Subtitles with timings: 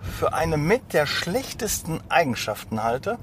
[0.02, 3.18] für eine mit der schlechtesten Eigenschaften halte,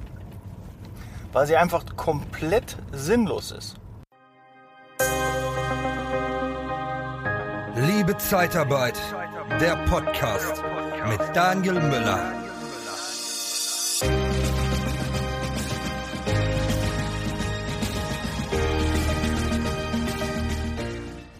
[1.32, 3.76] weil sie einfach komplett sinnlos ist.
[7.76, 8.98] Liebe Zeitarbeit,
[9.60, 10.62] der Podcast
[11.08, 12.32] mit Daniel Müller.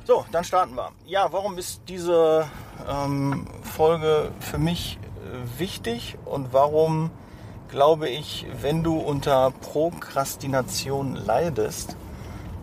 [0.05, 0.91] So, dann starten wir.
[1.07, 2.49] Ja, warum ist diese
[2.89, 7.11] ähm, Folge für mich äh, wichtig und warum
[7.71, 11.97] glaube ich, wenn du unter Prokrastination leidest,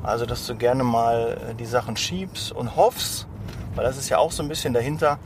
[0.03, 3.27] also dass du gerne mal äh, die Sachen schiebst und hoffst,
[3.75, 5.17] weil das ist ja auch so ein bisschen dahinter,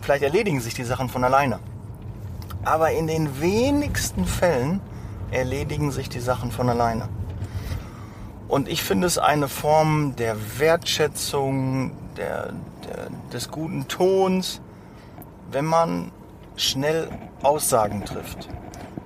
[0.00, 1.60] vielleicht erledigen sich die Sachen von alleine.
[2.64, 4.80] Aber in den wenigsten Fällen
[5.30, 7.08] erledigen sich die Sachen von alleine.
[8.48, 12.52] Und ich finde es eine Form der Wertschätzung, der,
[12.86, 14.60] der, des guten Tons,
[15.50, 16.12] wenn man
[16.58, 17.08] schnell
[17.42, 18.48] Aussagen trifft.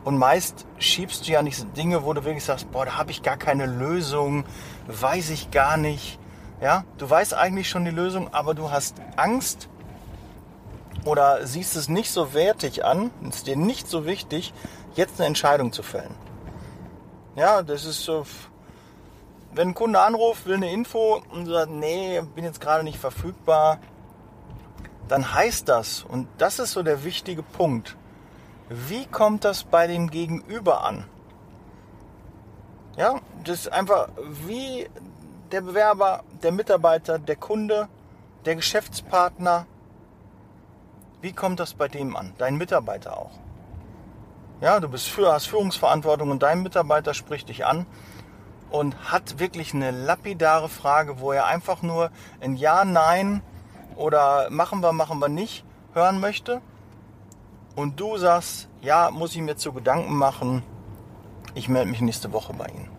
[0.04, 3.12] Und meist schiebst du ja nicht so Dinge, wo du wirklich sagst, boah, da habe
[3.12, 4.44] ich gar keine Lösung,
[4.88, 6.18] weiß ich gar nicht.
[6.60, 9.68] Ja, du weißt eigentlich schon die Lösung, aber du hast Angst
[11.04, 14.52] oder siehst es nicht so wertig an, ist dir nicht so wichtig,
[14.94, 16.14] jetzt eine Entscheidung zu fällen.
[17.34, 18.24] Ja, das ist so,
[19.54, 23.78] wenn ein Kunde anruft, will eine Info und sagt, nee, bin jetzt gerade nicht verfügbar,
[25.08, 27.96] dann heißt das, und das ist so der wichtige Punkt,
[28.68, 31.04] wie kommt das bei dem Gegenüber an?
[32.96, 34.08] Ja, das ist einfach
[34.46, 34.88] wie
[35.50, 37.88] der Bewerber, der Mitarbeiter, der Kunde,
[38.44, 39.66] der Geschäftspartner.
[41.20, 42.34] Wie kommt das bei dem an?
[42.38, 43.38] Dein Mitarbeiter auch.
[44.60, 47.86] Ja, du bist für, hast Führungsverantwortung und dein Mitarbeiter spricht dich an
[48.70, 53.42] und hat wirklich eine lapidare Frage, wo er einfach nur ein Ja, Nein
[53.96, 55.64] oder machen wir, machen wir nicht
[55.94, 56.60] hören möchte.
[57.74, 60.62] Und du sagst, ja, muss ich mir zu Gedanken machen,
[61.54, 62.90] ich melde mich nächste Woche bei Ihnen.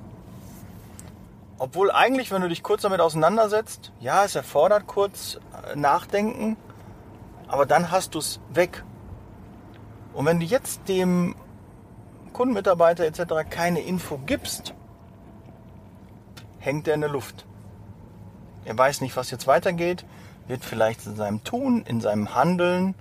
[1.58, 5.40] Obwohl eigentlich, wenn du dich kurz damit auseinandersetzt, ja, es erfordert kurz
[5.72, 6.58] äh, Nachdenken,
[7.48, 8.84] aber dann hast du es weg.
[10.14, 11.36] Und wenn du jetzt dem
[12.34, 13.50] Kundenmitarbeiter etc.
[13.50, 14.74] keine Info gibst,
[16.60, 17.46] hängt er in der Luft.
[18.66, 20.06] Er weiß nicht, was jetzt weitergeht,
[20.48, 22.96] wird vielleicht in seinem Tun, in seinem Handeln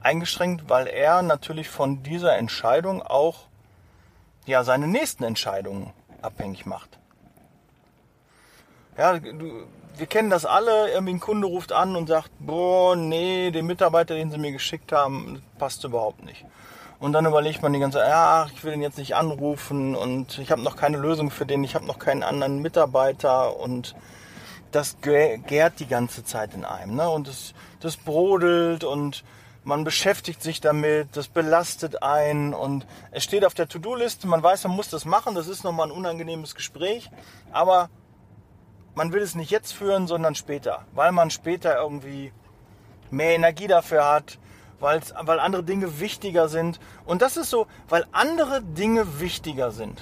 [0.00, 3.46] eingeschränkt, weil er natürlich von dieser Entscheidung auch
[4.46, 5.92] ja, seine nächsten Entscheidungen
[6.22, 6.98] abhängig macht.
[8.96, 13.50] Ja, du, wir kennen das alle, irgendwie ein Kunde ruft an und sagt, boah, nee,
[13.50, 16.44] den Mitarbeiter, den sie mir geschickt haben, passt überhaupt nicht.
[16.98, 20.38] Und dann überlegt man die ganze Zeit, ja, ich will ihn jetzt nicht anrufen und
[20.38, 23.94] ich habe noch keine Lösung für den, ich habe noch keinen anderen Mitarbeiter und
[24.70, 26.96] das gärt die ganze Zeit in einem.
[26.96, 27.08] Ne?
[27.08, 29.24] Und das, das brodelt und
[29.64, 34.64] man beschäftigt sich damit, das belastet einen und es steht auf der To-Do-Liste, man weiß,
[34.64, 37.10] man muss das machen, das ist nochmal ein unangenehmes Gespräch,
[37.52, 37.90] aber
[38.94, 42.32] man will es nicht jetzt führen, sondern später, weil man später irgendwie
[43.10, 44.38] mehr Energie dafür hat,
[44.78, 45.02] weil
[45.40, 46.80] andere Dinge wichtiger sind.
[47.04, 50.00] Und das ist so, weil andere Dinge wichtiger sind.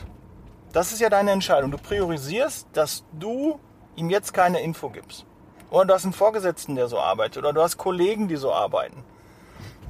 [0.72, 1.70] Das ist ja deine Entscheidung.
[1.70, 3.58] Du priorisierst, dass du
[3.98, 5.26] ihm jetzt keine Info gibst.
[5.70, 7.38] Oder du hast einen Vorgesetzten, der so arbeitet.
[7.38, 9.04] Oder du hast Kollegen, die so arbeiten.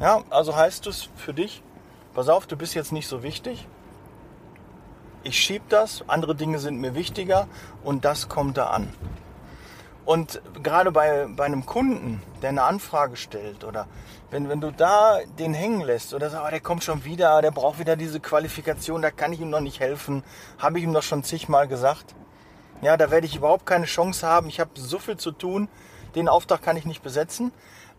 [0.00, 1.62] Ja, also heißt es für dich,
[2.14, 3.66] pass auf, du bist jetzt nicht so wichtig.
[5.24, 7.48] Ich schieb das, andere Dinge sind mir wichtiger
[7.82, 8.92] und das kommt da an.
[10.04, 13.88] Und gerade bei, bei einem Kunden, der eine Anfrage stellt oder
[14.30, 17.50] wenn, wenn du da den hängen lässt oder sagst, oh, der kommt schon wieder, der
[17.50, 20.22] braucht wieder diese Qualifikation, da kann ich ihm noch nicht helfen,
[20.58, 22.14] habe ich ihm doch schon zigmal gesagt.
[22.80, 25.68] Ja, da werde ich überhaupt keine Chance haben, ich habe so viel zu tun,
[26.14, 27.52] den Auftrag kann ich nicht besetzen.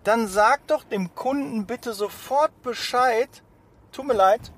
[0.04, 3.44] Dann sag doch dem Kunden bitte sofort Bescheid,
[3.92, 4.54] tut mir leid,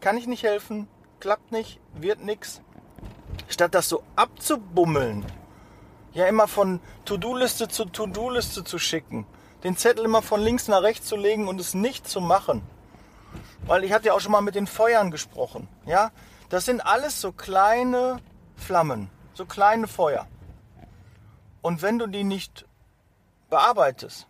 [0.00, 0.88] kann ich nicht helfen,
[1.20, 2.60] klappt nicht, wird nix.
[3.48, 5.24] Statt das so abzubummeln,
[6.12, 9.26] ja immer von To-Do-Liste zu To-Do-Liste zu schicken,
[9.64, 12.62] den Zettel immer von links nach rechts zu legen und es nicht zu machen.
[13.66, 15.66] Weil ich hatte ja auch schon mal mit den Feuern gesprochen.
[15.86, 16.10] Ja,
[16.50, 18.18] das sind alles so kleine
[18.54, 20.26] Flammen, so kleine Feuer.
[21.62, 22.66] Und wenn du die nicht
[23.50, 24.26] bearbeitest,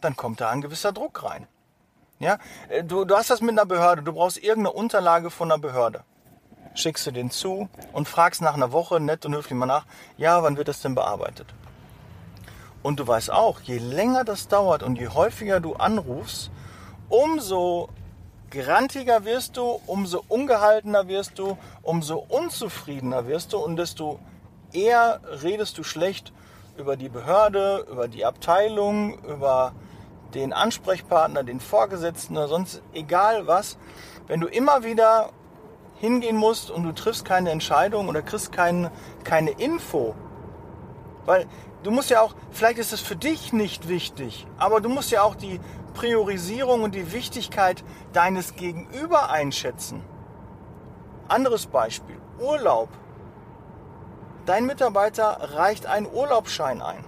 [0.00, 1.46] dann kommt da ein gewisser Druck rein.
[2.18, 5.60] Ja, äh, du, du hast das mit einer Behörde, du brauchst irgendeine Unterlage von einer
[5.60, 6.04] Behörde
[6.78, 9.86] schickst du den zu und fragst nach einer Woche nett und höflich mal nach,
[10.16, 11.46] ja, wann wird das denn bearbeitet?
[12.82, 16.50] Und du weißt auch, je länger das dauert und je häufiger du anrufst,
[17.08, 17.88] umso
[18.50, 24.18] grantiger wirst du, umso ungehaltener wirst du, umso unzufriedener wirst du und desto
[24.72, 26.32] eher redest du schlecht
[26.76, 29.72] über die Behörde, über die Abteilung, über
[30.34, 33.78] den Ansprechpartner, den Vorgesetzten oder sonst egal was.
[34.26, 35.30] Wenn du immer wieder
[35.98, 38.90] hingehen musst und du triffst keine Entscheidung oder kriegst kein,
[39.24, 40.14] keine Info.
[41.26, 41.46] Weil
[41.82, 45.22] du musst ja auch, vielleicht ist es für dich nicht wichtig, aber du musst ja
[45.22, 45.60] auch die
[45.94, 50.02] Priorisierung und die Wichtigkeit deines Gegenüber einschätzen.
[51.28, 52.88] Anderes Beispiel, Urlaub.
[54.44, 57.04] Dein Mitarbeiter reicht einen Urlaubsschein ein.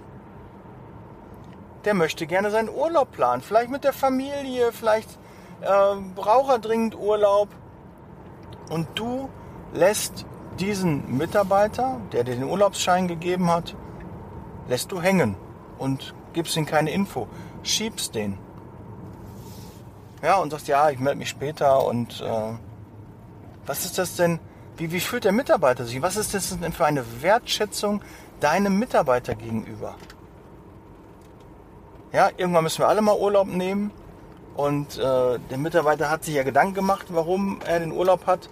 [1.85, 5.09] Der möchte gerne seinen Urlaub planen, vielleicht mit der Familie, vielleicht
[5.61, 7.47] äh, braucht er dringend Urlaub
[8.69, 9.29] und du
[9.73, 10.25] lässt
[10.59, 13.75] diesen Mitarbeiter, der dir den Urlaubsschein gegeben hat,
[14.69, 15.35] lässt du hängen
[15.77, 17.27] und gibst ihm keine Info,
[17.63, 18.37] schiebst den.
[20.21, 22.53] Ja, und sagst, ja, ich melde mich später und äh,
[23.65, 24.39] was ist das denn?
[24.77, 26.01] Wie, wie fühlt der Mitarbeiter sich?
[26.01, 28.01] Was ist das denn für eine Wertschätzung
[28.39, 29.95] deinem Mitarbeiter gegenüber?
[32.11, 33.91] Ja, irgendwann müssen wir alle mal Urlaub nehmen
[34.55, 38.49] und äh, der Mitarbeiter hat sich ja Gedanken gemacht, warum er den Urlaub hat.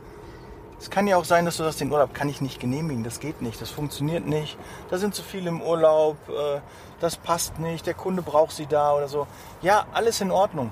[0.80, 3.20] Es kann ja auch sein, dass du sagst, den Urlaub kann ich nicht genehmigen, das
[3.20, 4.58] geht nicht, das funktioniert nicht,
[4.92, 6.60] da sind zu viele im Urlaub, äh,
[7.00, 9.26] das passt nicht, der Kunde braucht sie da oder so.
[9.62, 10.72] Ja, alles in Ordnung.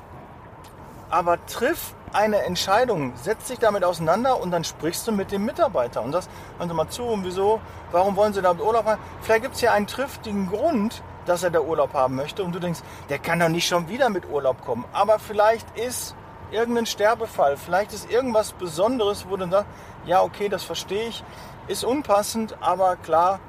[1.10, 6.02] Aber triff eine Entscheidung, setz dich damit auseinander und dann sprichst du mit dem Mitarbeiter
[6.02, 7.60] und sagst, hören Sie mal zu, und wieso,
[7.92, 9.02] warum wollen Sie da Urlaub haben?
[9.22, 12.60] Vielleicht gibt es ja einen triftigen Grund, dass er da Urlaub haben möchte und du
[12.60, 14.86] denkst, der kann doch nicht schon wieder mit Urlaub kommen.
[14.94, 16.16] Aber vielleicht ist
[16.52, 19.68] irgendein Sterbefall, vielleicht ist irgendwas Besonderes, wo du sagst,
[20.06, 21.24] ja, okay, das verstehe ich,
[21.68, 23.40] ist unpassend, aber klar,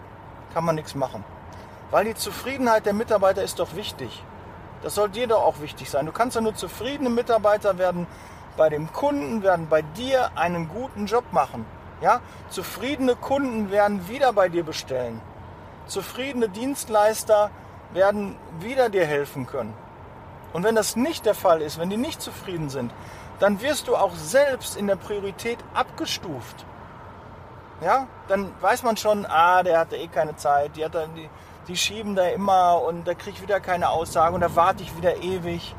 [0.55, 1.25] kann man nichts machen.
[1.91, 4.23] Weil die Zufriedenheit der Mitarbeiter ist doch wichtig.
[4.83, 6.07] Das soll dir doch auch wichtig sein.
[6.07, 8.07] Du kannst ja nur zufriedene Mitarbeiter werden
[8.57, 11.67] bei dem Kunden, werden bei dir einen guten Job machen.
[12.01, 12.21] Ja?
[12.49, 15.21] Zufriedene Kunden werden wieder bei dir bestellen.
[15.87, 17.51] Zufriedene Dienstleister
[17.93, 19.75] werden wieder dir helfen können.
[20.57, 22.91] Und wenn das nicht der Fall ist, wenn die nicht zufrieden sind,
[23.41, 26.65] dann wirst du auch selbst in der Priorität abgestuft.
[27.83, 31.29] Ja, dann weiß man schon, ah, der hatte eh keine Zeit, die, hat dann, die,
[31.69, 34.97] die schieben da immer und da kriege ich wieder keine Aussage und da warte ich
[34.97, 35.77] wieder ewig.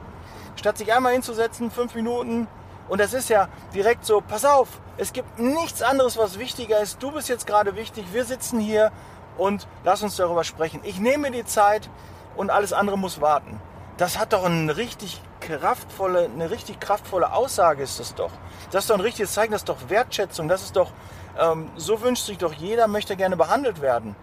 [0.57, 2.47] Statt sich einmal hinzusetzen, fünf Minuten,
[2.87, 4.67] und das ist ja direkt so, pass auf,
[4.97, 7.01] es gibt nichts anderes, was wichtiger ist.
[7.01, 8.91] Du bist jetzt gerade wichtig, wir sitzen hier
[9.39, 10.81] und lass uns darüber sprechen.
[10.83, 11.89] Ich nehme die Zeit
[12.35, 13.59] und alles andere muss warten.
[13.97, 18.31] Das hat doch eine richtig kraftvolle, eine richtig kraftvolle Aussage ist das doch.
[18.69, 20.91] Das ist doch ein richtiges Zeichen, das ist doch Wertschätzung, das ist doch,
[21.39, 24.15] ähm, so wünscht sich doch jeder, möchte gerne behandelt werden.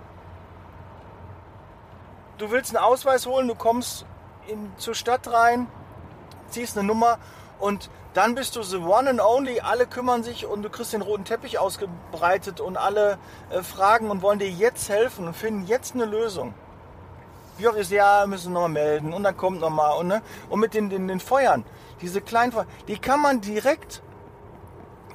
[2.38, 4.06] Du willst einen Ausweis holen, du kommst
[4.46, 5.66] in, zur Stadt rein,
[6.50, 7.18] ziehst eine Nummer
[7.58, 11.02] und dann bist du the one and only, alle kümmern sich und du kriegst den
[11.02, 13.18] roten Teppich ausgebreitet und alle
[13.50, 16.54] äh, fragen und wollen dir jetzt helfen und finden jetzt eine Lösung
[17.58, 20.22] wie oft ist, ja, müssen wir nochmal melden und dann kommt nochmal und, ne?
[20.48, 21.64] und mit den, den, den Feuern,
[22.00, 24.02] diese kleinen Feuer, die kann man direkt,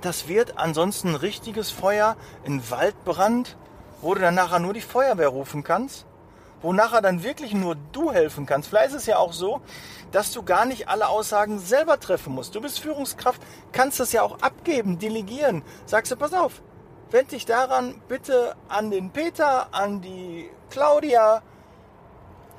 [0.01, 2.15] das wird ansonsten ein richtiges Feuer,
[2.46, 3.58] ein Waldbrand,
[4.01, 6.05] wo du dann nachher nur die Feuerwehr rufen kannst,
[6.62, 8.69] wo nachher dann wirklich nur du helfen kannst.
[8.69, 9.62] Vielleicht ist es ja auch so,
[10.12, 12.55] dass du gar nicht alle Aussagen selber treffen musst.
[12.55, 13.41] Du bist Führungskraft,
[13.72, 15.63] kannst das ja auch abgeben, delegieren.
[15.86, 16.62] Sagst du, pass auf,
[17.12, 21.41] wend dich daran bitte an den Peter, an die Claudia,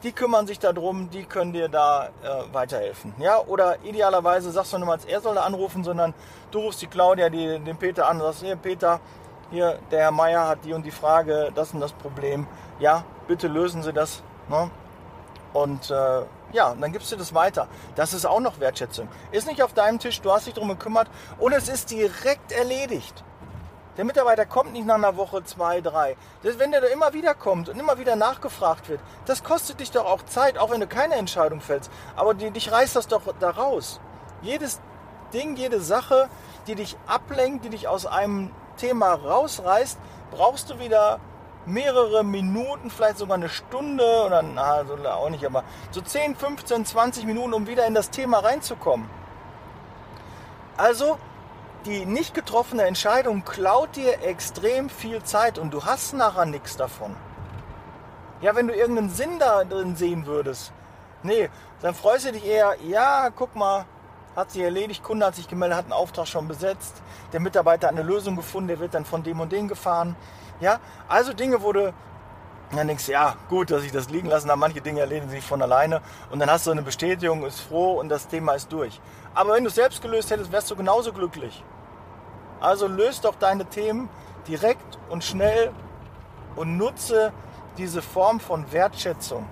[0.02, 3.14] die kümmern sich darum, die können dir da äh, weiterhelfen.
[3.18, 6.14] Ja, oder idealerweise sagst du niemals, er soll da anrufen, sondern
[6.50, 9.00] du rufst die Claudia, die, den Peter an und sagst, hier Peter,
[9.50, 12.46] hier der Herr Meier hat die und die Frage, das und das Problem.
[12.78, 14.22] Ja, bitte lösen Sie das.
[14.48, 14.70] Ne?
[15.52, 17.68] Und äh, ja, dann gibst du das weiter.
[17.96, 19.08] Das ist auch noch Wertschätzung.
[19.32, 23.24] Ist nicht auf deinem Tisch, du hast dich darum gekümmert und es ist direkt erledigt.
[24.00, 26.16] Der Mitarbeiter kommt nicht nach einer Woche, zwei, drei.
[26.42, 29.90] Das, wenn der da immer wieder kommt und immer wieder nachgefragt wird, das kostet dich
[29.90, 31.90] doch auch Zeit, auch wenn du keine Entscheidung fällst.
[32.16, 34.00] Aber die, dich reißt das doch da raus.
[34.40, 34.80] Jedes
[35.34, 36.30] Ding, jede Sache,
[36.66, 39.98] die dich ablenkt, die dich aus einem Thema rausreißt,
[40.30, 41.20] brauchst du wieder
[41.66, 46.86] mehrere Minuten, vielleicht sogar eine Stunde oder na, so auch nicht, aber so 10, 15,
[46.86, 49.10] 20 Minuten, um wieder in das Thema reinzukommen.
[50.78, 51.18] Also
[51.86, 57.16] die nicht getroffene Entscheidung klaut dir extrem viel Zeit und du hast nachher nichts davon.
[58.42, 60.72] Ja, wenn du irgendeinen Sinn da drin sehen würdest,
[61.22, 61.48] nee,
[61.82, 63.84] dann freust du dich eher, ja, guck mal,
[64.36, 67.94] hat sich erledigt, Kunde hat sich gemeldet, hat einen Auftrag schon besetzt, der Mitarbeiter hat
[67.94, 70.16] eine Lösung gefunden, der wird dann von dem und dem gefahren.
[70.60, 71.92] Ja, also Dinge, wo du
[72.76, 75.60] dann denkst, ja, gut, dass ich das liegen lassen habe, manche Dinge erledigen sich von
[75.60, 79.00] alleine und dann hast du eine Bestätigung, ist froh und das Thema ist durch.
[79.34, 81.64] Aber wenn du es selbst gelöst hättest, wärst du genauso glücklich.
[82.60, 84.08] Also löst doch deine Themen
[84.46, 85.72] direkt und schnell
[86.56, 87.32] und nutze
[87.76, 89.48] diese Form von Wertschätzung.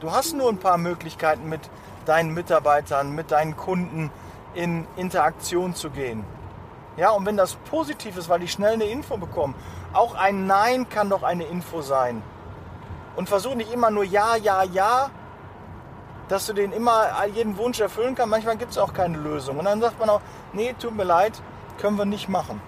[0.00, 1.60] Du hast nur ein paar Möglichkeiten mit
[2.06, 4.10] deinen Mitarbeitern, mit deinen Kunden
[4.54, 6.24] in Interaktion zu gehen.
[6.96, 9.54] Ja, und wenn das positiv ist, weil die schnell eine Info bekommen,
[9.92, 12.22] auch ein Nein kann doch eine Info sein.
[13.16, 15.10] Und versuch nicht immer nur Ja, Ja, Ja,
[16.28, 18.30] dass du den immer jeden Wunsch erfüllen kannst.
[18.30, 19.58] Manchmal gibt es auch keine Lösung.
[19.58, 20.20] Und dann sagt man auch,
[20.52, 21.42] nee, tut mir leid,
[21.78, 22.60] können wir nicht machen.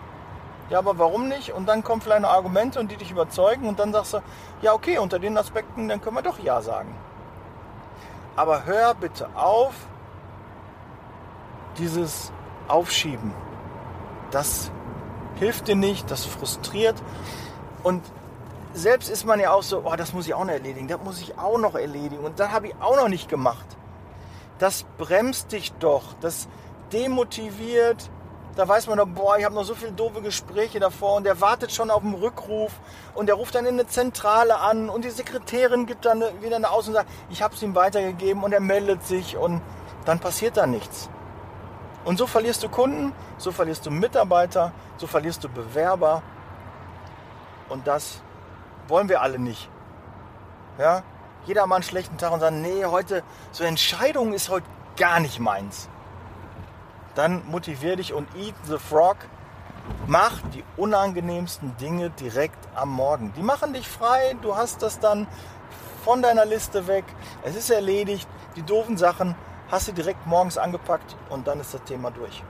[0.71, 1.53] Ja, aber warum nicht?
[1.53, 4.19] Und dann kommen vielleicht noch Argumente und die dich überzeugen und dann sagst du,
[4.63, 6.95] ja, okay, unter den Aspekten, dann können wir doch Ja sagen.
[8.37, 9.75] Aber hör bitte auf,
[11.79, 12.33] dieses
[12.69, 13.33] Aufschieben.
[14.35, 14.73] Das
[15.37, 16.97] hilft dir nicht, das frustriert.
[17.85, 18.03] Und
[18.73, 21.21] selbst ist man ja auch so, oh, das muss ich auch noch erledigen, das muss
[21.21, 23.65] ich auch noch erledigen und das habe ich auch noch nicht gemacht.
[24.59, 26.49] Das bremst dich doch, das
[26.93, 28.11] demotiviert,
[28.57, 31.41] da weiß man doch, boah, ich habe noch so viele doofe Gespräche davor und der
[31.41, 32.73] wartet schon auf den Rückruf
[33.15, 36.71] und der ruft dann in eine Zentrale an und die Sekretärin gibt dann wieder eine
[36.71, 39.63] Aus und sagt, ich habe es ihm weitergegeben und er meldet sich und
[40.05, 41.09] dann passiert da nichts.
[42.05, 46.23] Und so verlierst du Kunden, so verlierst du Mitarbeiter, so verlierst du Bewerber
[47.69, 48.21] und das
[48.89, 49.71] wollen wir alle nicht.
[50.79, 51.03] Ja?
[51.47, 55.41] Jeder mal einen schlechten Tag und sagt, nee, heute, so Entscheidung ist heute gar nicht
[55.41, 55.89] meins
[57.15, 59.17] dann motivier dich und eat the frog.
[60.07, 63.33] Mach die unangenehmsten Dinge direkt am Morgen.
[63.37, 65.27] Die machen dich frei, du hast das dann
[66.05, 67.05] von deiner Liste weg.
[67.43, 68.29] Es ist erledigt.
[68.57, 69.35] Die doofen Sachen
[69.75, 72.45] hast du direkt morgens angepackt und dann ist das Thema durch.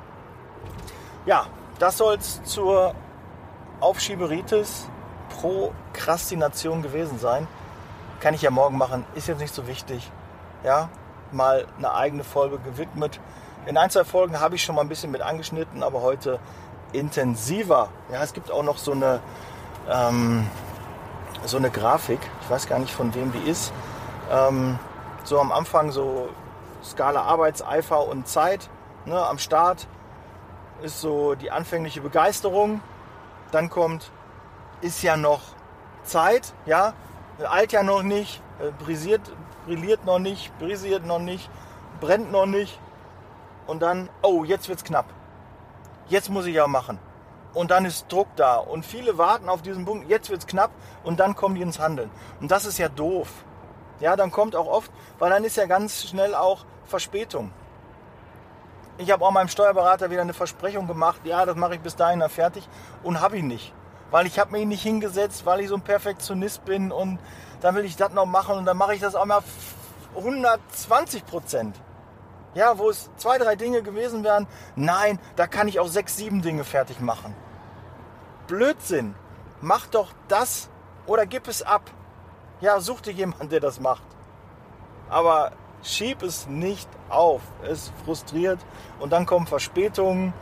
[1.25, 1.47] Ja,
[1.79, 2.95] das soll es zur
[3.81, 4.87] Aufschieberitis
[5.31, 7.49] Prokrastination gewesen sein.
[8.21, 10.13] Kann ich ja morgen machen, ist jetzt nicht so wichtig.
[10.65, 10.91] Ja,
[11.33, 13.19] mal eine eigene Folge gewidmet.
[13.65, 16.39] In ein, zwei Folgen habe ich schon mal ein bisschen mit angeschnitten, aber heute
[16.93, 17.89] intensiver.
[18.13, 19.21] Ja, es gibt auch noch so eine,
[19.91, 20.47] ähm,
[21.47, 23.73] so eine Grafik, ich weiß gar nicht von wem die ist.
[24.31, 24.79] Ähm,
[25.25, 26.29] so am Anfang so
[26.85, 28.69] Skala Arbeitseifer und Zeit.
[29.07, 29.87] Ne, am Start
[30.83, 32.81] ist so die anfängliche Begeisterung.
[33.51, 34.11] Dann kommt,
[34.81, 35.41] ist ja noch
[36.03, 36.93] Zeit, ja,
[37.49, 39.21] alt ja noch nicht, äh, brisiert,
[39.67, 41.49] brilliert noch nicht, brisiert noch nicht,
[42.01, 42.79] brennt noch nicht
[43.67, 45.07] und dann, oh, jetzt wird's knapp.
[46.09, 46.99] Jetzt muss ich ja machen.
[47.55, 48.57] Und dann ist Druck da.
[48.57, 50.71] Und viele warten auf diesen Punkt, jetzt wird's knapp
[51.05, 52.11] und dann kommen die ins Handeln.
[52.41, 53.29] Und das ist ja doof.
[54.01, 57.53] Ja, dann kommt auch oft, weil dann ist ja ganz schnell auch Verspätung.
[58.99, 62.21] Ich habe auch meinem Steuerberater wieder eine Versprechung gemacht, ja, das mache ich bis dahin
[62.21, 62.69] dann fertig
[63.03, 63.73] und habe ihn nicht.
[64.11, 67.19] Weil ich habe mich nicht hingesetzt, weil ich so ein Perfektionist bin und
[67.61, 69.43] dann will ich das noch machen und dann mache ich das auch mal
[70.17, 71.77] 120 Prozent.
[72.55, 74.47] Ja, wo es zwei, drei Dinge gewesen wären.
[74.77, 77.35] Nein, da kann ich auch sechs, sieben Dinge fertig machen.
[78.47, 79.17] Blödsinn.
[79.61, 80.69] Mach doch das
[81.07, 81.83] oder gib es ab.
[82.61, 84.03] Ja, such dir jemanden, der das macht.
[85.11, 87.43] Aber schieb es nicht auf.
[87.63, 88.59] Es frustriert
[89.01, 90.33] und dann kommen Verspätungen.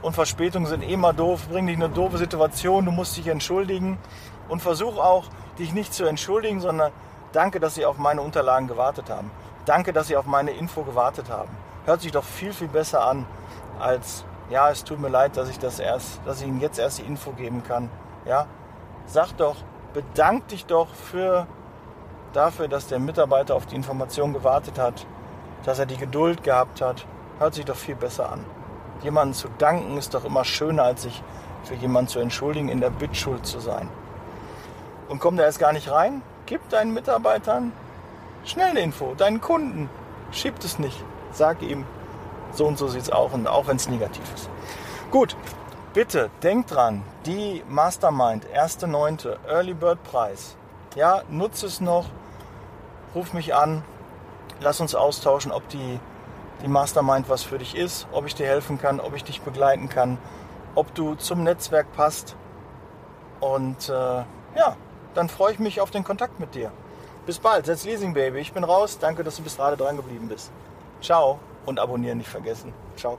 [0.00, 3.98] Und Verspätungen sind mal doof, bringen dich in eine doofe Situation, du musst dich entschuldigen.
[4.48, 5.24] Und versuch auch,
[5.58, 6.92] dich nicht zu entschuldigen, sondern
[7.32, 9.30] danke, dass Sie auf meine Unterlagen gewartet haben.
[9.64, 11.50] Danke, dass Sie auf meine Info gewartet haben.
[11.84, 13.26] Hört sich doch viel, viel besser an,
[13.78, 16.98] als ja, es tut mir leid, dass ich das erst, dass ich Ihnen jetzt erst
[16.98, 17.88] die Info geben kann.
[18.26, 18.46] Ja,
[19.06, 19.56] sag doch,
[19.94, 21.46] bedank dich doch für
[22.32, 25.06] dafür, dass der Mitarbeiter auf die Information gewartet hat,
[25.64, 27.06] dass er die Geduld gehabt hat,
[27.38, 28.44] hört sich doch viel besser an.
[29.02, 31.22] Jemanden zu danken ist doch immer schöner, als sich
[31.64, 33.88] für jemanden zu entschuldigen, in der Bittschuld zu sein.
[35.08, 37.72] Und komm da jetzt gar nicht rein, gib deinen Mitarbeitern
[38.44, 39.88] schnell eine Info, deinen Kunden,
[40.30, 41.84] schiebt es nicht, sag ihm,
[42.52, 44.48] so und so sieht es auch, und auch wenn es negativ ist.
[45.10, 45.36] Gut,
[45.94, 50.56] bitte denkt dran, die Mastermind, 1.9., Early Bird Preis.
[50.94, 52.06] Ja, nutze es noch,
[53.14, 53.82] ruf mich an,
[54.60, 56.00] lass uns austauschen, ob die,
[56.62, 59.88] die Mastermind was für dich ist, ob ich dir helfen kann, ob ich dich begleiten
[59.88, 60.18] kann,
[60.74, 62.36] ob du zum Netzwerk passt.
[63.40, 64.76] Und äh, ja,
[65.14, 66.70] dann freue ich mich auf den Kontakt mit dir.
[67.26, 68.40] Bis bald, setz Leasing Baby.
[68.40, 68.98] Ich bin raus.
[68.98, 70.50] Danke, dass du bis gerade dran geblieben bist.
[71.00, 72.72] Ciao und abonnieren nicht vergessen.
[72.96, 73.18] Ciao.